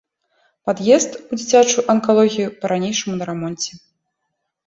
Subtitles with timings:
[0.67, 3.71] Пад'езд у дзіцячую анкалогію па-ранейшаму на рамонце.